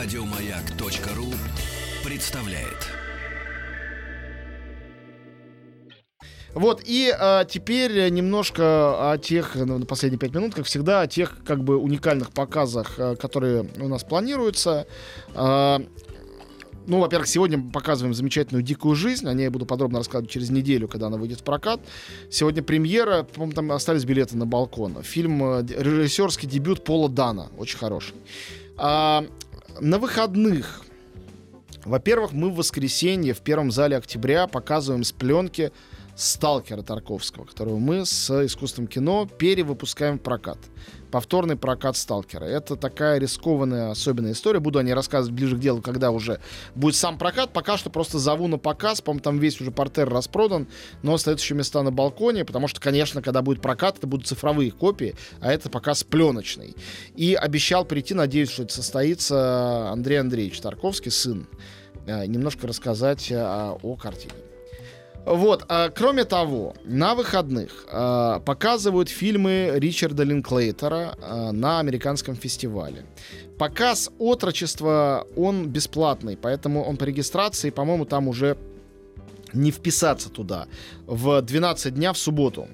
Радиомаяк.ру 0.00 1.26
представляет. 2.04 2.86
Вот, 6.54 6.82
и 6.84 7.12
а, 7.18 7.44
теперь 7.44 8.08
немножко 8.10 9.10
о 9.10 9.18
тех, 9.18 9.56
ну, 9.56 9.78
на 9.78 9.86
последние 9.86 10.20
пять 10.20 10.32
минут, 10.32 10.54
как 10.54 10.66
всегда, 10.66 11.00
о 11.00 11.08
тех 11.08 11.38
как 11.44 11.64
бы 11.64 11.78
уникальных 11.78 12.30
показах, 12.30 12.94
а, 12.98 13.16
которые 13.16 13.68
у 13.80 13.88
нас 13.88 14.04
планируются. 14.04 14.86
А, 15.34 15.82
ну, 16.86 17.00
во-первых, 17.00 17.26
сегодня 17.26 17.60
показываем 17.60 18.14
замечательную 18.14 18.62
«Дикую 18.62 18.94
жизнь». 18.94 19.26
О 19.26 19.34
ней 19.34 19.44
я 19.44 19.50
буду 19.50 19.66
подробно 19.66 19.98
рассказывать 19.98 20.30
через 20.30 20.48
неделю, 20.50 20.86
когда 20.86 21.08
она 21.08 21.16
выйдет 21.16 21.40
в 21.40 21.42
прокат. 21.42 21.80
Сегодня 22.30 22.62
премьера. 22.62 23.24
По-моему, 23.24 23.52
там 23.52 23.72
остались 23.72 24.04
билеты 24.04 24.36
на 24.36 24.46
балкон. 24.46 25.02
Фильм, 25.02 25.42
э, 25.42 25.66
режиссерский 25.66 26.48
дебют 26.48 26.84
Пола 26.84 27.08
Дана. 27.08 27.48
Очень 27.58 27.78
хороший. 27.78 28.14
А, 28.80 29.26
на 29.80 29.98
выходных. 29.98 30.82
Во-первых, 31.84 32.32
мы 32.32 32.50
в 32.50 32.56
воскресенье 32.56 33.34
в 33.34 33.40
первом 33.40 33.70
зале 33.70 33.96
октября 33.96 34.46
показываем 34.46 35.04
с 35.04 35.12
пленки 35.12 35.72
Сталкера 36.18 36.82
Тарковского, 36.82 37.44
которого 37.44 37.78
мы 37.78 38.04
с 38.04 38.44
искусством 38.44 38.88
кино 38.88 39.28
перевыпускаем 39.38 40.18
в 40.18 40.20
прокат. 40.22 40.58
Повторный 41.12 41.54
прокат 41.54 41.96
Сталкера. 41.96 42.44
Это 42.44 42.74
такая 42.74 43.20
рискованная 43.20 43.92
особенная 43.92 44.32
история. 44.32 44.58
Буду 44.58 44.80
о 44.80 44.82
ней 44.82 44.94
рассказывать 44.94 45.32
ближе 45.38 45.56
к 45.56 45.60
делу, 45.60 45.80
когда 45.80 46.10
уже 46.10 46.40
будет 46.74 46.96
сам 46.96 47.18
прокат. 47.18 47.52
Пока 47.52 47.76
что 47.76 47.88
просто 47.88 48.18
зову 48.18 48.48
на 48.48 48.58
показ. 48.58 49.00
По-моему, 49.00 49.22
там 49.22 49.38
весь 49.38 49.60
уже 49.60 49.70
портер 49.70 50.08
распродан, 50.08 50.66
но 51.04 51.14
остаются 51.14 51.44
еще 51.44 51.54
места 51.54 51.84
на 51.84 51.92
балконе, 51.92 52.44
потому 52.44 52.66
что, 52.66 52.80
конечно, 52.80 53.22
когда 53.22 53.40
будет 53.40 53.62
прокат, 53.62 53.98
это 53.98 54.08
будут 54.08 54.26
цифровые 54.26 54.72
копии, 54.72 55.14
а 55.40 55.52
это 55.52 55.70
показ 55.70 56.02
пленочный. 56.02 56.74
И 57.14 57.34
обещал 57.34 57.84
прийти, 57.84 58.14
надеюсь, 58.14 58.50
что 58.50 58.64
это 58.64 58.74
состоится 58.74 59.90
Андрей 59.90 60.16
Андреевич 60.16 60.60
Тарковский, 60.60 61.12
сын, 61.12 61.46
э, 62.06 62.26
немножко 62.26 62.66
рассказать 62.66 63.30
э, 63.30 63.40
о 63.40 63.94
картине. 63.94 64.47
Вот, 65.24 65.64
а, 65.68 65.90
кроме 65.90 66.24
того, 66.24 66.74
на 66.84 67.14
выходных 67.14 67.86
а, 67.90 68.40
показывают 68.40 69.08
фильмы 69.08 69.72
Ричарда 69.74 70.22
Линклейтера 70.22 71.16
а, 71.20 71.52
на 71.52 71.80
американском 71.80 72.34
фестивале. 72.34 73.04
Показ 73.58 74.10
отрочества, 74.18 75.26
он 75.36 75.68
бесплатный, 75.68 76.36
поэтому 76.36 76.82
он 76.82 76.96
по 76.96 77.04
регистрации, 77.04 77.70
по-моему, 77.70 78.04
там 78.04 78.28
уже 78.28 78.56
не 79.52 79.70
вписаться 79.70 80.28
туда 80.28 80.66
в 81.06 81.40
12 81.42 81.94
дня 81.94 82.12
в 82.12 82.18
субботу 82.18 82.68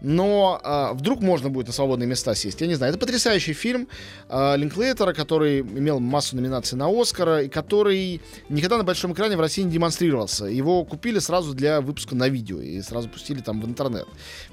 но 0.00 0.60
э, 0.62 0.94
вдруг 0.94 1.20
можно 1.20 1.50
будет 1.50 1.66
на 1.66 1.72
свободные 1.72 2.06
места 2.06 2.34
сесть. 2.34 2.60
Я 2.60 2.66
не 2.66 2.74
знаю. 2.74 2.90
Это 2.90 3.00
потрясающий 3.00 3.52
фильм 3.52 3.88
э, 4.28 4.56
Линклейтера, 4.56 5.12
который 5.12 5.60
имел 5.60 6.00
массу 6.00 6.36
номинаций 6.36 6.78
на 6.78 6.88
Оскара 6.88 7.42
и 7.42 7.48
который 7.48 8.20
никогда 8.48 8.78
на 8.78 8.84
большом 8.84 9.12
экране 9.12 9.36
в 9.36 9.40
России 9.40 9.62
не 9.62 9.72
демонстрировался. 9.72 10.46
Его 10.46 10.84
купили 10.84 11.18
сразу 11.18 11.54
для 11.54 11.80
выпуска 11.80 12.14
на 12.14 12.28
видео 12.28 12.60
и 12.60 12.80
сразу 12.82 13.08
пустили 13.08 13.40
там 13.40 13.60
в 13.60 13.66
интернет. 13.66 14.06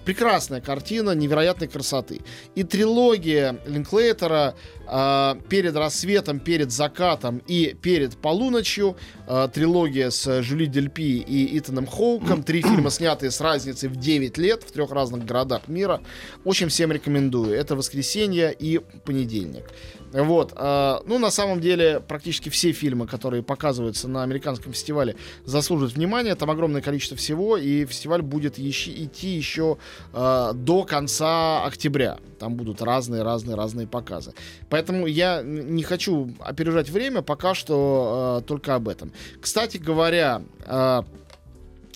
Прекрасная 0.04 0.62
картина, 0.62 1.12
невероятной 1.12 1.68
красоты. 1.68 2.22
И 2.56 2.64
трилогия 2.64 3.60
Линклейтера 3.68 4.56
э, 4.88 5.36
перед 5.50 5.76
рассветом, 5.76 6.40
перед 6.40 6.72
закатом 6.72 7.42
и 7.48 7.76
перед 7.80 8.18
полуночью. 8.18 8.98
Э, 9.28 9.48
трилогия 9.54 10.10
с 10.10 10.42
Жюли 10.42 10.66
Дельпи 10.66 11.20
и 11.20 11.58
Итаном 11.60 11.86
Хоуком. 11.86 12.44
Три 12.44 12.62
фильма, 12.62 12.90
снятые 12.90 13.32
с 13.32 13.40
разницей 13.42 13.90
в 13.90 13.96
9 13.98 14.38
лет 14.38 14.64
в 14.64 14.72
трех 14.72 14.92
разных 14.92 15.24
городах 15.26 15.35
городах 15.36 15.68
мира. 15.68 16.02
Очень 16.46 16.70
всем 16.70 16.92
рекомендую. 16.92 17.54
Это 17.54 17.76
воскресенье 17.76 18.56
и 18.58 18.80
понедельник. 19.06 19.66
Вот. 20.14 20.54
Э, 20.56 21.00
ну, 21.06 21.20
на 21.20 21.30
самом 21.30 21.60
деле, 21.60 22.00
практически 22.00 22.50
все 22.50 22.72
фильмы, 22.72 23.06
которые 23.06 23.44
показываются 23.44 24.08
на 24.08 24.24
американском 24.24 24.72
фестивале, 24.72 25.16
заслуживают 25.46 25.96
внимания. 25.96 26.36
Там 26.36 26.50
огромное 26.50 26.82
количество 26.82 27.18
всего, 27.18 27.58
и 27.58 27.86
фестиваль 27.86 28.22
будет 28.22 28.58
еще, 28.58 28.92
идти 28.92 29.28
еще 29.28 29.78
э, 30.14 30.52
до 30.54 30.84
конца 30.84 31.66
октября. 31.66 32.18
Там 32.40 32.56
будут 32.56 32.82
разные, 32.82 33.24
разные, 33.24 33.56
разные 33.56 33.88
показы. 33.88 34.34
Поэтому 34.70 35.06
я 35.06 35.42
не 35.44 35.84
хочу 35.84 36.30
опережать 36.40 36.90
время, 36.90 37.22
пока 37.22 37.54
что 37.54 38.40
э, 38.42 38.48
только 38.48 38.76
об 38.76 38.88
этом. 38.88 39.12
Кстати 39.42 39.78
говоря, 39.78 40.42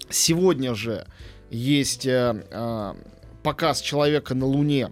сегодня 0.09 0.75
же 0.75 1.05
есть 1.49 2.05
э, 2.05 2.43
э, 2.51 2.93
показ 3.43 3.81
человека 3.81 4.35
на 4.35 4.45
Луне 4.45 4.91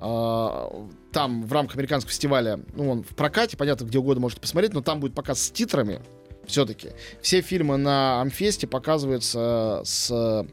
э, 0.00 0.86
там 1.12 1.46
в 1.46 1.52
рамках 1.52 1.76
американского 1.76 2.10
фестиваля, 2.10 2.60
ну, 2.74 2.90
он 2.90 3.02
в 3.02 3.14
прокате, 3.14 3.56
понятно, 3.56 3.84
где 3.84 3.98
угодно 3.98 4.22
можете 4.22 4.40
посмотреть, 4.40 4.74
но 4.74 4.82
там 4.82 5.00
будет 5.00 5.14
показ 5.14 5.42
с 5.42 5.50
титрами 5.50 6.00
все-таки. 6.46 6.90
Все 7.22 7.40
фильмы 7.40 7.76
на 7.76 8.20
Амфесте 8.20 8.66
показываются 8.66 9.82
с 9.84 10.46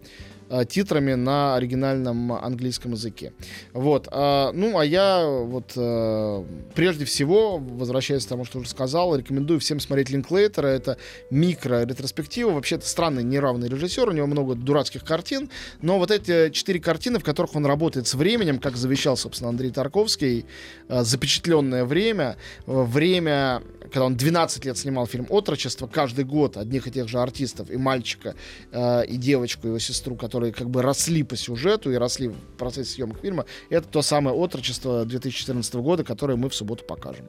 титрами 0.66 1.14
на 1.14 1.56
оригинальном 1.56 2.34
английском 2.34 2.92
языке. 2.92 3.34
Вот. 3.74 4.08
Э, 4.12 4.52
ну, 4.54 4.78
а 4.78 4.86
я 4.86 5.26
вот 5.26 5.74
э, 5.76 6.44
прежде 6.76 7.06
всего, 7.06 7.58
возвращаясь 7.58 8.26
к 8.26 8.30
тому, 8.30 8.46
что 8.46 8.60
уже 8.60 8.70
сказал, 8.70 9.16
рекомендую 9.16 9.60
всем 9.60 9.80
смотреть 9.80 10.10
Линклейтера. 10.10 10.68
Это 10.68 10.98
микро-ретроспектива. 11.30 12.52
Вообще, 12.52 12.76
это 12.76 12.88
странный, 12.88 13.24
неравный 13.24 13.70
режиссер. 13.70 14.10
У 14.10 14.12
него 14.12 14.28
много 14.28 14.56
дурацких 14.56 15.04
картин. 15.04 15.50
Но 15.82 15.98
вот 15.98 16.12
эти 16.12 16.50
четыре 16.52 16.80
картины, 16.80 17.20
в 17.20 17.24
которых 17.24 17.56
он 17.56 17.66
работает 17.66 18.08
с 18.08 18.14
временем, 18.14 18.60
как 18.60 18.76
завещал, 18.76 19.18
собственно, 19.18 19.50
Андрей 19.50 19.72
Тарковский, 19.72 20.46
э, 20.88 21.04
запечатленное 21.04 21.86
время, 21.86 22.38
э, 22.68 22.84
время, 22.84 23.62
когда 23.92 24.06
он 24.06 24.16
12 24.16 24.66
лет 24.66 24.78
снимал 24.78 25.06
фильм 25.06 25.26
«Отрочество», 25.30 25.88
каждый 25.88 26.26
год 26.26 26.58
одних 26.58 26.88
и 26.88 26.92
тех 26.92 27.08
же 27.08 27.20
артистов, 27.20 27.70
и 27.70 27.78
мальчика, 27.78 28.36
э, 28.72 29.06
и 29.06 29.18
девочку, 29.18 29.68
его 29.68 29.80
сестру, 29.80 30.16
которые 30.16 30.54
как 30.54 30.70
бы 30.70 30.82
росли 30.82 31.24
по 31.24 31.36
сюжету 31.36 31.92
и 31.92 31.96
росли 31.96 32.30
в 32.30 32.36
процессе 32.58 32.92
съемок 32.92 33.20
фильма, 33.22 33.46
это 33.70 33.88
то 33.88 34.02
самое 34.02 34.36
отрочество 34.36 35.06
2014 35.06 35.74
года, 35.76 36.04
которое 36.04 36.36
мы 36.36 36.50
в 36.50 36.56
субботу 36.56 36.86
покажем. 36.86 37.28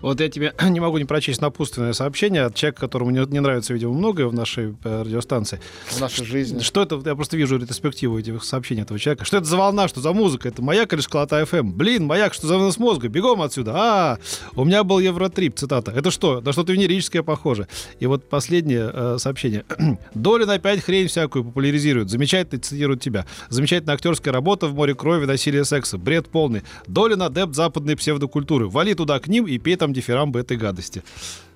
Вот 0.00 0.20
я 0.20 0.28
тебе 0.28 0.54
не 0.68 0.80
могу 0.80 0.98
не 0.98 1.04
прочесть 1.04 1.40
напутственное 1.40 1.92
сообщение 1.92 2.42
от 2.42 2.54
человека, 2.54 2.80
которому 2.80 3.10
не, 3.10 3.24
не 3.26 3.40
нравится, 3.40 3.72
видимо, 3.72 3.92
многое 3.92 4.26
в 4.26 4.34
нашей 4.34 4.76
э, 4.82 5.02
радиостанции. 5.02 5.60
В 5.86 6.00
нашей 6.00 6.24
жизни. 6.24 6.60
Что 6.60 6.82
это? 6.82 7.00
Я 7.04 7.14
просто 7.14 7.36
вижу 7.36 7.58
ретроспективу 7.58 8.18
этих 8.18 8.42
сообщений 8.44 8.82
этого 8.82 8.98
человека. 8.98 9.24
Что 9.24 9.36
это 9.36 9.46
за 9.46 9.56
волна, 9.56 9.88
что 9.88 10.00
за 10.00 10.12
музыка? 10.12 10.48
Это 10.48 10.62
маяк 10.62 10.92
или 10.92 11.00
школота 11.00 11.40
FM? 11.42 11.72
Блин, 11.72 12.06
маяк, 12.06 12.34
что 12.34 12.46
за 12.46 12.56
вынос 12.56 12.78
мозга? 12.78 13.08
Бегом 13.08 13.42
отсюда. 13.42 13.72
А, 13.76 14.18
у 14.54 14.64
меня 14.64 14.84
был 14.84 14.98
Евротрип, 14.98 15.56
цитата. 15.56 15.92
Это 16.00 16.10
что? 16.10 16.40
Да 16.40 16.52
что-то 16.52 16.72
венерическое 16.72 17.22
похоже. 17.22 17.68
И 17.98 18.06
вот 18.06 18.26
последнее 18.26 18.90
э, 18.90 19.16
сообщение. 19.18 19.66
Долин 20.14 20.48
опять 20.48 20.82
хрень 20.82 21.08
всякую 21.08 21.44
популяризирует. 21.44 22.08
Замечательно 22.08 22.58
цитируют 22.58 23.02
тебя. 23.02 23.26
Замечательная 23.50 23.96
актерская 23.96 24.32
работа 24.32 24.66
в 24.66 24.74
море 24.74 24.94
крови, 24.94 25.26
насилия, 25.26 25.62
секса. 25.62 25.98
Бред 25.98 26.30
полный. 26.30 26.62
Долин 26.86 27.20
адепт 27.20 27.54
западной 27.54 27.96
псевдокультуры. 27.96 28.66
Вали 28.66 28.94
туда 28.94 29.18
к 29.18 29.28
ним 29.28 29.46
и 29.46 29.58
пей 29.58 29.76
там 29.76 29.92
дифирамбы 29.92 30.40
этой 30.40 30.56
гадости. 30.56 31.02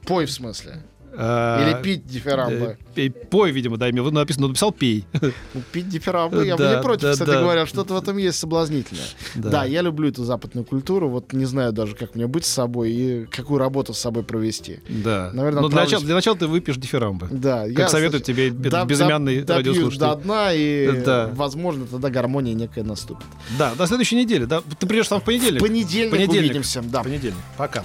Пой 0.06 0.26
в 0.26 0.30
смысле? 0.30 0.82
А, 1.16 1.62
Или 1.62 1.82
пить 1.82 2.06
дифирамбы. 2.06 2.78
Э, 2.96 3.10
пой, 3.10 3.50
видимо, 3.50 3.76
да, 3.76 3.90
имел 3.90 4.10
написано, 4.10 4.48
написал 4.48 4.72
пей. 4.72 5.04
Ну, 5.54 5.62
пить 5.72 5.88
дифирамбы, 5.88 6.46
я 6.46 6.56
бы 6.56 6.64
не 6.64 6.82
против, 6.82 7.12
кстати 7.12 7.30
говоря, 7.30 7.66
что-то 7.66 7.94
в 7.94 7.96
этом 7.96 8.16
есть 8.18 8.38
соблазнительное. 8.38 9.04
Да. 9.34 9.64
я 9.64 9.82
люблю 9.82 10.08
эту 10.08 10.24
западную 10.24 10.64
культуру, 10.64 11.08
вот 11.08 11.32
не 11.32 11.44
знаю 11.44 11.72
даже, 11.72 11.94
как 11.94 12.14
мне 12.14 12.26
быть 12.26 12.44
с 12.44 12.48
собой 12.48 12.92
и 12.92 13.26
какую 13.26 13.58
работу 13.58 13.94
с 13.94 13.98
собой 13.98 14.22
провести. 14.22 14.80
Да. 14.88 15.30
Наверное, 15.32 15.62
Но 15.62 15.68
для 15.68 16.14
начала, 16.14 16.36
ты 16.36 16.46
выпьешь 16.46 16.76
дифирамбы. 16.76 17.28
Да. 17.30 17.66
Как 17.74 17.90
советует 17.90 18.24
тебе 18.24 18.50
безымянный 18.50 19.44
радиослушатель. 19.44 20.00
до 20.00 20.16
дна, 20.16 20.52
и, 20.52 21.02
возможно, 21.32 21.86
тогда 21.86 22.10
гармония 22.10 22.54
некая 22.54 22.84
наступит. 22.84 23.26
Да, 23.58 23.74
до 23.74 23.86
следующей 23.86 24.16
недели. 24.16 24.44
Да? 24.44 24.62
Ты 24.78 24.86
придешь 24.86 25.08
там 25.08 25.20
в 25.20 25.24
понедельник? 25.24 25.60
В 25.60 25.64
понедельник, 25.64 26.30
увидимся. 26.30 26.82
Да. 26.82 27.02
Понедельник. 27.02 27.38
Пока. 27.56 27.84